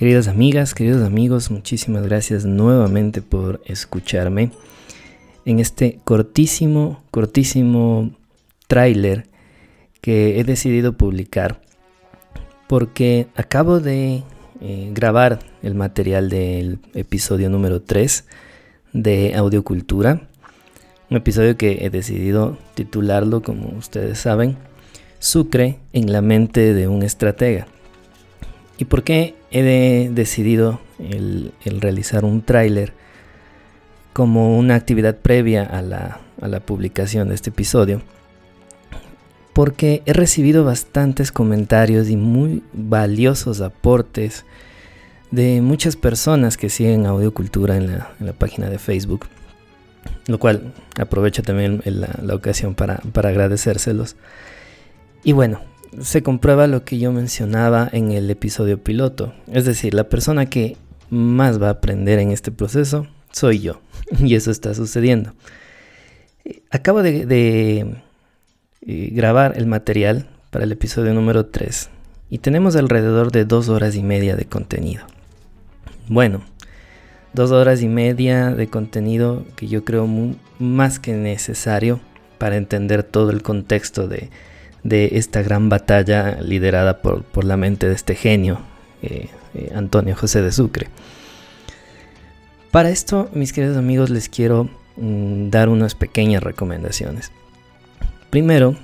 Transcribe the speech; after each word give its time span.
Queridas 0.00 0.28
amigas, 0.28 0.72
queridos 0.72 1.02
amigos, 1.02 1.50
muchísimas 1.50 2.04
gracias 2.04 2.46
nuevamente 2.46 3.20
por 3.20 3.60
escucharme 3.66 4.50
en 5.44 5.60
este 5.60 5.98
cortísimo, 6.04 7.02
cortísimo 7.10 8.10
tráiler 8.66 9.26
que 10.00 10.40
he 10.40 10.44
decidido 10.44 10.94
publicar 10.94 11.60
porque 12.66 13.26
acabo 13.34 13.78
de 13.78 14.22
eh, 14.62 14.90
grabar 14.94 15.40
el 15.62 15.74
material 15.74 16.30
del 16.30 16.78
episodio 16.94 17.50
número 17.50 17.82
3 17.82 18.24
de 18.94 19.34
Audiocultura, 19.34 20.22
un 21.10 21.18
episodio 21.18 21.58
que 21.58 21.84
he 21.84 21.90
decidido 21.90 22.56
titularlo, 22.72 23.42
como 23.42 23.76
ustedes 23.76 24.18
saben, 24.18 24.56
Sucre 25.18 25.76
en 25.92 26.10
la 26.10 26.22
mente 26.22 26.72
de 26.72 26.88
un 26.88 27.02
estratega. 27.02 27.66
¿Y 28.80 28.86
por 28.86 29.04
qué 29.04 29.34
he 29.50 30.08
decidido 30.10 30.80
el, 30.98 31.52
realizar 31.66 32.24
un 32.24 32.40
tráiler 32.40 32.94
como 34.14 34.58
una 34.58 34.74
actividad 34.74 35.18
previa 35.18 35.64
a 35.64 35.82
la, 35.82 36.20
a 36.40 36.48
la 36.48 36.60
publicación 36.60 37.28
de 37.28 37.34
este 37.34 37.50
episodio? 37.50 38.00
Porque 39.52 40.02
he 40.06 40.14
recibido 40.14 40.64
bastantes 40.64 41.30
comentarios 41.30 42.08
y 42.08 42.16
muy 42.16 42.62
valiosos 42.72 43.60
aportes 43.60 44.46
de 45.30 45.60
muchas 45.60 45.96
personas 45.96 46.56
que 46.56 46.70
siguen 46.70 47.04
Audiocultura 47.04 47.76
en 47.76 47.86
la, 47.86 48.14
en 48.18 48.24
la 48.24 48.32
página 48.32 48.70
de 48.70 48.78
Facebook. 48.78 49.26
Lo 50.26 50.38
cual 50.38 50.72
aprovecho 50.98 51.42
también 51.42 51.82
la, 51.84 52.18
la 52.22 52.34
ocasión 52.34 52.74
para, 52.74 52.96
para 53.12 53.28
agradecérselos. 53.28 54.16
Y 55.22 55.32
bueno, 55.32 55.60
se 56.00 56.22
comprueba 56.22 56.66
lo 56.66 56.84
que 56.84 56.98
yo 56.98 57.12
mencionaba 57.12 57.88
en 57.92 58.12
el 58.12 58.30
episodio 58.30 58.82
piloto. 58.82 59.34
Es 59.50 59.64
decir, 59.64 59.94
la 59.94 60.08
persona 60.08 60.46
que 60.46 60.76
más 61.10 61.60
va 61.60 61.68
a 61.68 61.72
aprender 61.72 62.18
en 62.18 62.30
este 62.30 62.52
proceso 62.52 63.06
soy 63.32 63.60
yo. 63.60 63.80
Y 64.18 64.34
eso 64.34 64.50
está 64.50 64.74
sucediendo. 64.74 65.34
Acabo 66.70 67.02
de, 67.02 67.96
eh, 68.86 69.08
grabar 69.12 69.54
el 69.56 69.66
material 69.66 70.28
para 70.50 70.64
el 70.64 70.72
episodio 70.72 71.14
número 71.14 71.46
3 71.46 71.90
y 72.28 72.38
tenemos 72.38 72.76
alrededor 72.76 73.30
de 73.30 73.44
dos 73.44 73.68
horas 73.68 73.94
y 73.94 74.02
media 74.02 74.36
de 74.36 74.46
contenido. 74.46 75.04
Bueno, 76.08 76.42
dos 77.34 77.50
horas 77.52 77.82
y 77.82 77.88
media 77.88 78.50
de 78.50 78.68
contenido 78.68 79.44
que 79.56 79.68
yo 79.68 79.84
creo 79.84 80.08
más 80.58 80.98
que 80.98 81.12
necesario 81.12 82.00
para 82.38 82.56
entender 82.56 83.02
todo 83.02 83.30
el 83.30 83.42
contexto 83.42 84.08
de, 84.08 84.30
de 84.82 85.10
esta 85.14 85.42
gran 85.42 85.68
batalla 85.68 86.40
liderada 86.40 87.02
por, 87.02 87.44
la 87.44 87.56
mente 87.56 87.88
de 87.88 87.94
este 87.94 88.14
genio, 88.14 88.60
eh, 89.02 89.28
eh, 89.54 89.72
Antonio 89.74 90.16
José 90.16 90.42
de 90.42 90.52
Sucre. 90.52 90.88
Para 92.70 92.90
esto, 92.90 93.28
mis 93.34 93.52
queridos 93.52 93.76
amigos, 93.76 94.10
les 94.10 94.28
quiero 94.28 94.70
mm, 94.96 95.50
dar 95.50 95.68
unas 95.68 95.94
pequeñas 95.94 96.42
recomendaciones. 96.42 97.32
Primero, 98.30 98.76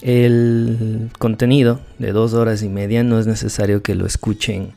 el 0.00 1.10
contenido 1.18 1.80
de 1.98 2.12
dos 2.12 2.34
horas 2.34 2.62
y 2.62 2.68
media 2.68 3.04
no 3.04 3.18
es 3.18 3.26
necesario 3.26 3.82
que 3.82 3.94
lo 3.94 4.06
escuchen 4.06 4.72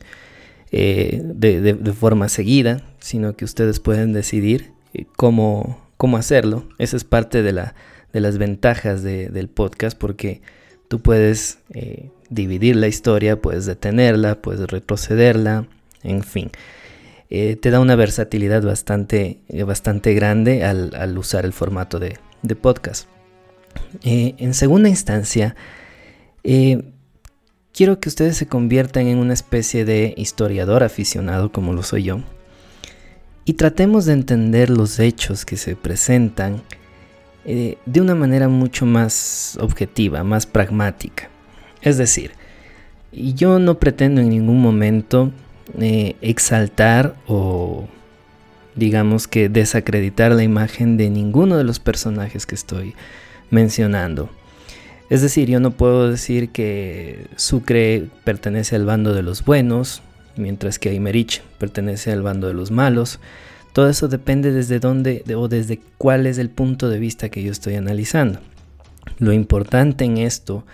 eh, 0.70 1.22
de, 1.22 1.92
forma 1.92 2.28
seguida, 2.28 2.82
sino 2.98 3.36
que 3.36 3.44
ustedes 3.44 3.80
pueden 3.80 4.12
decidir 4.12 4.72
cómo, 5.16 5.78
cómo 5.96 6.18
hacerlo. 6.18 6.68
Esa 6.78 6.96
es 6.96 7.04
parte 7.04 7.42
de, 7.42 7.52
la, 7.52 7.74
de 8.12 8.20
las 8.20 8.38
ventajas 8.38 9.02
del 9.02 9.48
podcast 9.48 9.96
porque 9.98 10.42
Tú 10.88 11.00
puedes 11.00 11.58
eh, 11.74 12.10
dividir 12.30 12.76
la 12.76 12.88
historia, 12.88 13.40
puedes 13.40 13.66
detenerla, 13.66 14.40
puedes 14.40 14.68
retrocederla, 14.68 15.68
en 16.02 16.22
fin. 16.22 16.50
Eh, 17.30 17.56
te 17.56 17.70
da 17.70 17.78
una 17.80 17.94
versatilidad 17.94 18.62
bastante, 18.62 19.40
eh, 19.48 19.62
bastante 19.64 20.14
grande 20.14 20.64
al, 20.64 21.18
usar 21.18 21.44
el 21.44 21.52
formato 21.52 21.98
de, 21.98 22.18
podcast. 22.60 23.06
en 24.02 24.54
segunda 24.54 24.88
instancia, 24.88 25.54
quiero 26.42 28.00
que 28.00 28.08
ustedes 28.08 28.36
se 28.36 28.46
conviertan 28.46 29.06
en 29.08 29.18
una 29.18 29.34
especie 29.34 29.84
de 29.84 30.14
historiador 30.16 30.82
aficionado 30.82 31.52
como 31.52 31.74
lo 31.74 31.82
soy 31.82 32.04
yo 32.04 32.22
y 33.48 33.54
tratemos 33.54 34.04
de 34.04 34.12
entender 34.12 34.68
los 34.68 34.98
hechos 34.98 35.46
que 35.46 35.56
se 35.56 35.74
presentan 35.74 36.62
eh, 37.50 37.78
de 37.86 38.02
una 38.02 38.14
manera 38.14 38.46
mucho 38.48 38.84
más 38.84 39.56
objetiva, 39.58 40.22
más 40.22 40.44
pragmática. 40.44 41.30
Es 41.80 41.96
decir, 41.96 42.32
yo 43.10 43.58
no 43.58 43.78
pretendo 43.78 44.20
en 44.20 44.28
ningún 44.28 44.60
momento 44.60 45.32
eh, 45.80 46.16
exaltar 46.20 47.16
o 47.26 47.88
digamos 48.74 49.26
que 49.28 49.48
desacreditar 49.48 50.32
la 50.32 50.42
imagen 50.42 50.98
de 50.98 51.08
ninguno 51.08 51.56
de 51.56 51.64
los 51.64 51.80
personajes 51.80 52.44
que 52.44 52.54
estoy 52.54 52.94
mencionando. 53.48 54.28
Es 55.08 55.22
decir, 55.22 55.48
yo 55.48 55.58
no 55.58 55.70
puedo 55.70 56.10
decir 56.10 56.50
que 56.50 57.28
Sucre 57.36 58.10
pertenece 58.24 58.76
al 58.76 58.84
bando 58.84 59.14
de 59.14 59.22
los 59.22 59.42
buenos, 59.42 60.02
mientras 60.36 60.78
que 60.78 60.90
Aymerich 60.90 61.40
pertenece 61.56 62.12
al 62.12 62.20
bando 62.20 62.46
de 62.46 62.52
los 62.52 62.70
malos. 62.70 63.20
Todo 63.78 63.90
eso 63.90 64.08
depende 64.08 64.50
desde 64.50 64.80
dónde 64.80 65.22
o 65.36 65.46
desde 65.46 65.78
cuál 65.98 66.26
es 66.26 66.38
el 66.38 66.50
punto 66.50 66.88
de 66.88 66.98
vista 66.98 67.28
que 67.28 67.44
yo 67.44 67.52
estoy 67.52 67.76
analizando. 67.76 68.40
Lo 69.20 69.32
importante 69.32 70.04
en 70.04 70.18
esto, 70.18 70.64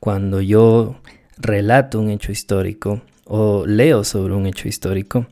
cuando 0.00 0.42
yo 0.42 0.96
relato 1.38 1.98
un 1.98 2.10
hecho 2.10 2.30
histórico 2.30 3.00
o 3.24 3.64
leo 3.64 4.04
sobre 4.04 4.34
un 4.34 4.44
hecho 4.44 4.68
histórico, 4.68 5.24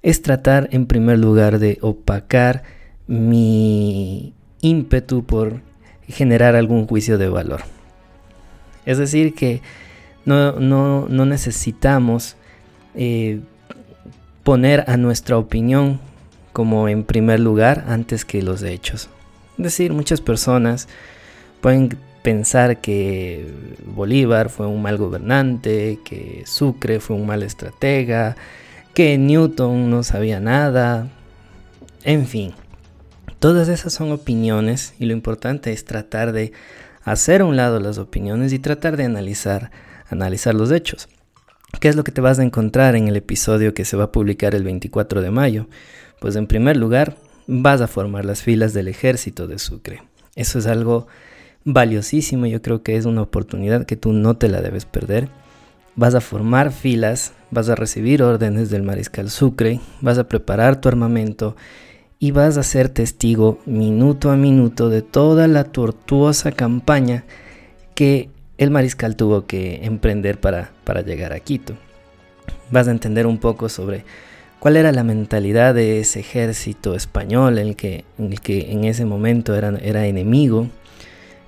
es 0.00 0.22
tratar 0.22 0.70
en 0.72 0.86
primer 0.86 1.18
lugar 1.18 1.58
de 1.58 1.76
opacar 1.82 2.62
mi 3.06 4.32
ímpetu 4.62 5.26
por 5.26 5.60
generar 6.08 6.56
algún 6.56 6.86
juicio 6.86 7.18
de 7.18 7.28
valor. 7.28 7.60
Es 8.86 8.96
decir, 8.96 9.34
que 9.34 9.60
no, 10.24 11.06
necesitamos 11.06 12.36
eh, 12.94 13.40
poner 14.42 14.84
a 14.88 14.96
nuestra 14.96 15.36
opinión 15.36 16.00
como 16.52 16.88
en 16.88 17.04
primer 17.04 17.40
lugar 17.40 17.84
antes 17.88 18.24
que 18.24 18.42
los 18.42 18.62
hechos. 18.62 19.08
Es 19.58 19.64
decir, 19.64 19.92
muchas 19.92 20.20
personas 20.20 20.88
pueden 21.60 21.96
pensar 22.22 22.80
que 22.80 23.46
Bolívar 23.84 24.48
fue 24.48 24.66
un 24.66 24.82
mal 24.82 24.96
gobernante, 24.96 25.98
que 26.04 26.42
Sucre 26.46 27.00
fue 27.00 27.16
un 27.16 27.26
mal 27.26 27.42
estratega, 27.42 28.36
que 28.94 29.18
Newton 29.18 29.90
no 29.90 30.02
sabía 30.02 30.40
nada, 30.40 31.08
en 32.04 32.26
fin. 32.26 32.52
Todas 33.38 33.68
esas 33.68 33.92
son 33.92 34.12
opiniones 34.12 34.94
y 34.98 35.06
lo 35.06 35.12
importante 35.12 35.72
es 35.72 35.84
tratar 35.84 36.32
de 36.32 36.52
hacer 37.02 37.40
a 37.40 37.44
un 37.44 37.56
lado 37.56 37.80
las 37.80 37.98
opiniones 37.98 38.52
y 38.52 38.58
tratar 38.58 38.96
de 38.96 39.04
analizar, 39.04 39.70
analizar 40.08 40.54
los 40.54 40.70
hechos. 40.70 41.08
¿Qué 41.80 41.88
es 41.88 41.96
lo 41.96 42.04
que 42.04 42.12
te 42.12 42.20
vas 42.20 42.38
a 42.38 42.44
encontrar 42.44 42.94
en 42.94 43.08
el 43.08 43.16
episodio 43.16 43.74
que 43.74 43.84
se 43.84 43.96
va 43.96 44.04
a 44.04 44.12
publicar 44.12 44.54
el 44.54 44.62
24 44.62 45.22
de 45.22 45.30
mayo? 45.30 45.66
Pues 46.22 46.36
en 46.36 46.46
primer 46.46 46.76
lugar, 46.76 47.16
vas 47.48 47.80
a 47.80 47.88
formar 47.88 48.24
las 48.24 48.42
filas 48.42 48.72
del 48.72 48.86
ejército 48.86 49.48
de 49.48 49.58
Sucre. 49.58 50.04
Eso 50.36 50.60
es 50.60 50.68
algo 50.68 51.08
valiosísimo, 51.64 52.46
yo 52.46 52.62
creo 52.62 52.84
que 52.84 52.96
es 52.96 53.06
una 53.06 53.22
oportunidad 53.22 53.86
que 53.86 53.96
tú 53.96 54.12
no 54.12 54.36
te 54.36 54.46
la 54.46 54.62
debes 54.62 54.84
perder. 54.84 55.28
Vas 55.96 56.14
a 56.14 56.20
formar 56.20 56.70
filas, 56.70 57.32
vas 57.50 57.68
a 57.68 57.74
recibir 57.74 58.22
órdenes 58.22 58.70
del 58.70 58.84
mariscal 58.84 59.30
Sucre, 59.30 59.80
vas 60.00 60.16
a 60.16 60.28
preparar 60.28 60.80
tu 60.80 60.88
armamento 60.88 61.56
y 62.20 62.30
vas 62.30 62.56
a 62.56 62.62
ser 62.62 62.88
testigo 62.88 63.58
minuto 63.66 64.30
a 64.30 64.36
minuto 64.36 64.90
de 64.90 65.02
toda 65.02 65.48
la 65.48 65.64
tortuosa 65.64 66.52
campaña 66.52 67.24
que 67.96 68.30
el 68.58 68.70
mariscal 68.70 69.16
tuvo 69.16 69.46
que 69.46 69.84
emprender 69.84 70.38
para, 70.38 70.70
para 70.84 71.00
llegar 71.00 71.32
a 71.32 71.40
Quito. 71.40 71.74
Vas 72.70 72.86
a 72.86 72.92
entender 72.92 73.26
un 73.26 73.38
poco 73.38 73.68
sobre 73.68 74.04
cuál 74.62 74.76
era 74.76 74.92
la 74.92 75.02
mentalidad 75.02 75.74
de 75.74 75.98
ese 75.98 76.20
ejército 76.20 76.94
español 76.94 77.58
el 77.58 77.74
que 77.74 78.04
el 78.16 78.40
que 78.40 78.70
en 78.70 78.84
ese 78.84 79.04
momento 79.04 79.56
era, 79.56 79.76
era 79.82 80.06
enemigo, 80.06 80.68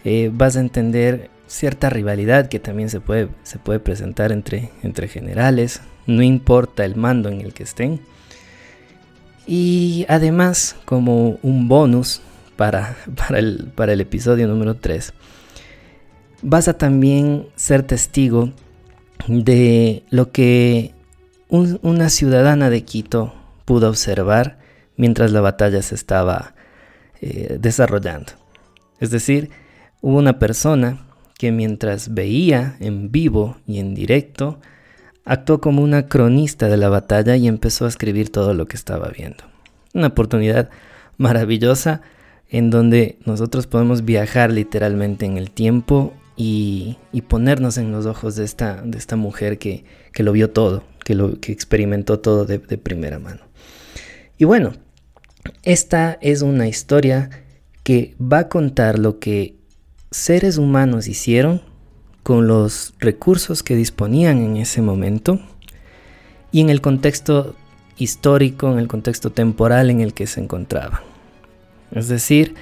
eh, 0.04 0.32
vas 0.34 0.56
a 0.56 0.60
entender 0.60 1.30
cierta 1.46 1.90
rivalidad 1.90 2.48
que 2.48 2.58
también 2.58 2.90
se 2.90 2.98
puede, 2.98 3.28
se 3.44 3.60
puede 3.60 3.78
presentar 3.78 4.32
entre, 4.32 4.72
entre 4.82 5.06
generales, 5.06 5.80
no 6.08 6.24
importa 6.24 6.84
el 6.84 6.96
mando 6.96 7.28
en 7.28 7.40
el 7.40 7.54
que 7.54 7.62
estén. 7.62 8.00
Y 9.46 10.06
además, 10.08 10.74
como 10.84 11.38
un 11.40 11.68
bonus 11.68 12.20
para, 12.56 12.96
para, 13.14 13.38
el, 13.38 13.70
para 13.76 13.92
el 13.92 14.00
episodio 14.00 14.48
número 14.48 14.74
3, 14.74 15.14
vas 16.42 16.66
a 16.66 16.76
también 16.78 17.46
ser 17.54 17.84
testigo 17.84 18.50
de 19.28 20.02
lo 20.10 20.32
que 20.32 20.93
una 21.48 22.08
ciudadana 22.08 22.70
de 22.70 22.84
Quito 22.84 23.34
pudo 23.64 23.88
observar 23.88 24.58
mientras 24.96 25.32
la 25.32 25.40
batalla 25.40 25.82
se 25.82 25.94
estaba 25.94 26.54
eh, 27.20 27.58
desarrollando. 27.60 28.32
Es 29.00 29.10
decir, 29.10 29.50
hubo 30.00 30.18
una 30.18 30.38
persona 30.38 31.06
que 31.38 31.52
mientras 31.52 32.14
veía 32.14 32.76
en 32.80 33.10
vivo 33.10 33.56
y 33.66 33.78
en 33.78 33.94
directo 33.94 34.60
actuó 35.24 35.60
como 35.60 35.82
una 35.82 36.06
cronista 36.06 36.68
de 36.68 36.76
la 36.76 36.88
batalla 36.88 37.36
y 37.36 37.48
empezó 37.48 37.86
a 37.86 37.88
escribir 37.88 38.30
todo 38.30 38.54
lo 38.54 38.66
que 38.66 38.76
estaba 38.76 39.08
viendo. 39.08 39.44
Una 39.94 40.08
oportunidad 40.08 40.70
maravillosa 41.16 42.02
en 42.50 42.70
donde 42.70 43.18
nosotros 43.24 43.66
podemos 43.66 44.04
viajar 44.04 44.50
literalmente 44.50 45.26
en 45.26 45.38
el 45.38 45.50
tiempo 45.50 46.12
y, 46.36 46.98
ponernos 47.28 47.78
en 47.78 47.92
los 47.92 48.06
ojos 48.06 48.36
de 48.36 48.44
esta, 48.44 48.82
de 48.82 48.98
esta 48.98 49.16
mujer 49.16 49.58
que, 49.58 49.84
lo 50.18 50.32
vio 50.32 50.50
todo, 50.50 50.82
que, 51.04 51.14
lo, 51.14 51.38
que 51.40 51.52
experimentó 51.52 52.18
todo 52.18 52.44
de, 52.46 52.58
primera 52.58 53.18
mano. 53.18 53.40
Y 54.38 54.44
bueno, 54.44 54.72
esta 55.62 56.18
es 56.20 56.42
una 56.42 56.66
historia 56.66 57.30
que 57.82 58.14
va 58.20 58.40
a 58.40 58.48
contar 58.48 58.98
lo 58.98 59.18
que 59.18 59.54
seres 60.10 60.58
humanos 60.58 61.06
hicieron 61.06 61.62
con 62.22 62.46
los 62.48 62.94
recursos 62.98 63.62
que 63.62 63.76
disponían 63.76 64.38
en 64.38 64.56
ese 64.56 64.80
momento 64.80 65.38
y 66.50 66.60
en 66.60 66.70
el 66.70 66.80
contexto 66.80 67.54
histórico, 67.98 68.72
en 68.72 68.78
el 68.78 68.88
contexto 68.88 69.30
temporal 69.30 69.90
en 69.90 70.00
el 70.00 70.14
que 70.14 70.26
se 70.26 70.40
encontraban. 70.40 71.00
Es 71.92 72.08
decir, 72.08 72.54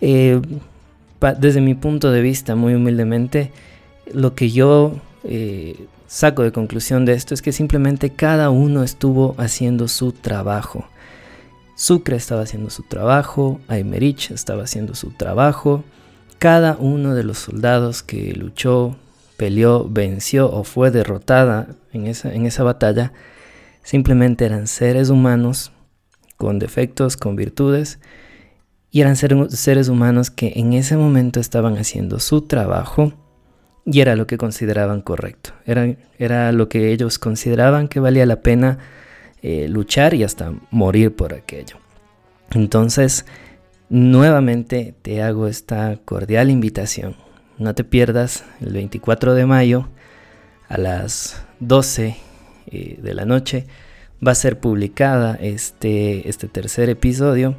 eh, 0.00 0.40
desde 1.38 1.60
mi 1.60 1.74
punto 1.74 2.10
de 2.10 2.20
vista, 2.20 2.54
muy 2.54 2.74
humildemente, 2.74 3.50
lo 4.12 4.34
que 4.34 4.50
yo 4.50 5.00
eh, 5.24 5.86
saco 6.06 6.42
de 6.42 6.52
conclusión 6.52 7.04
de 7.04 7.14
esto 7.14 7.34
es 7.34 7.42
que 7.42 7.52
simplemente 7.52 8.10
cada 8.10 8.50
uno 8.50 8.82
estuvo 8.82 9.34
haciendo 9.38 9.88
su 9.88 10.12
trabajo. 10.12 10.86
Sucre 11.74 12.16
estaba 12.16 12.42
haciendo 12.42 12.70
su 12.70 12.82
trabajo, 12.82 13.60
Aymerich 13.68 14.30
estaba 14.30 14.64
haciendo 14.64 14.94
su 14.94 15.10
trabajo, 15.10 15.84
cada 16.38 16.76
uno 16.78 17.14
de 17.14 17.24
los 17.24 17.38
soldados 17.38 18.02
que 18.02 18.32
luchó, 18.34 18.96
peleó, 19.36 19.88
venció 19.88 20.52
o 20.52 20.64
fue 20.64 20.90
derrotada 20.90 21.68
en 21.92 22.06
esa, 22.06 22.32
en 22.32 22.46
esa 22.46 22.62
batalla, 22.62 23.12
simplemente 23.82 24.44
eran 24.44 24.66
seres 24.66 25.08
humanos 25.08 25.72
con 26.36 26.58
defectos, 26.58 27.16
con 27.16 27.36
virtudes, 27.36 27.98
y 28.90 29.00
eran 29.00 29.16
seres 29.16 29.88
humanos 29.88 30.30
que 30.30 30.52
en 30.56 30.74
ese 30.74 30.96
momento 30.96 31.40
estaban 31.40 31.78
haciendo 31.78 32.20
su 32.20 32.42
trabajo 32.42 33.14
y 33.84 34.00
era 34.00 34.16
lo 34.16 34.26
que 34.26 34.38
consideraban 34.38 35.00
correcto. 35.00 35.52
Era, 35.66 35.94
era 36.18 36.52
lo 36.52 36.68
que 36.68 36.92
ellos 36.92 37.18
consideraban 37.18 37.88
que 37.88 38.00
valía 38.00 38.26
la 38.26 38.40
pena 38.42 38.78
eh, 39.42 39.68
luchar 39.68 40.14
y 40.14 40.24
hasta 40.24 40.52
morir 40.70 41.14
por 41.14 41.34
aquello. 41.34 41.76
Entonces, 42.52 43.26
nuevamente 43.88 44.94
te 45.02 45.22
hago 45.22 45.48
esta 45.48 45.98
cordial 46.04 46.50
invitación. 46.50 47.16
No 47.58 47.74
te 47.74 47.84
pierdas 47.84 48.44
el 48.60 48.72
24 48.72 49.34
de 49.34 49.46
mayo 49.46 49.88
a 50.68 50.78
las 50.78 51.44
12 51.60 52.16
eh, 52.66 52.98
de 53.02 53.14
la 53.14 53.24
noche 53.24 53.66
va 54.26 54.32
a 54.32 54.36
ser 54.36 54.60
publicada 54.60 55.36
este, 55.40 56.28
este 56.28 56.48
tercer 56.48 56.88
episodio 56.88 57.56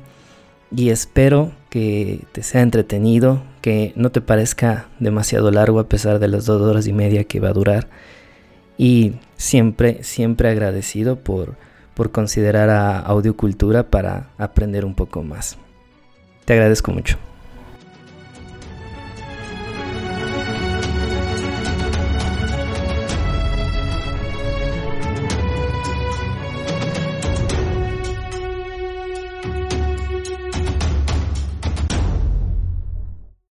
y 0.76 0.90
espero 0.90 1.52
que 1.70 2.22
te 2.32 2.42
sea 2.42 2.62
entretenido, 2.62 3.44
que 3.64 3.94
no 3.96 4.12
te 4.12 4.20
parezca 4.20 4.90
demasiado 5.00 5.50
largo 5.50 5.80
a 5.80 5.88
pesar 5.88 6.20
de 6.20 6.28
las 6.28 6.46
dos 6.46 6.62
horas 6.62 6.86
y 6.86 6.92
media 6.92 7.24
que 7.24 7.40
va 7.40 7.48
a 7.48 7.54
durar. 7.54 7.88
Y 8.78 9.14
siempre, 9.38 10.04
siempre 10.04 10.50
agradecido 10.50 11.16
por, 11.16 11.56
por 11.94 12.12
considerar 12.12 12.70
a 12.70 13.00
Audiocultura 13.00 13.84
para 13.90 14.32
aprender 14.38 14.84
un 14.84 14.96
poco 14.96 15.24
más. 15.24 15.58
Te 16.44 16.52
agradezco 16.52 16.92
mucho. 16.92 17.18